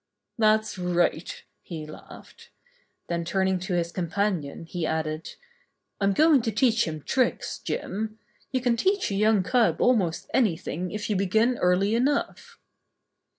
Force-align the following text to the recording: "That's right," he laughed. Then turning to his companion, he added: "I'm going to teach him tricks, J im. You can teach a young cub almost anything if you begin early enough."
"That's 0.39 0.79
right," 0.79 1.43
he 1.61 1.85
laughed. 1.85 2.49
Then 3.05 3.23
turning 3.23 3.59
to 3.59 3.75
his 3.75 3.91
companion, 3.91 4.65
he 4.65 4.83
added: 4.83 5.35
"I'm 5.99 6.13
going 6.13 6.41
to 6.41 6.51
teach 6.51 6.85
him 6.87 7.03
tricks, 7.03 7.59
J 7.59 7.81
im. 7.81 8.17
You 8.51 8.61
can 8.61 8.75
teach 8.77 9.11
a 9.11 9.15
young 9.15 9.43
cub 9.43 9.79
almost 9.79 10.27
anything 10.33 10.89
if 10.89 11.07
you 11.07 11.15
begin 11.15 11.59
early 11.59 11.93
enough." 11.93 12.57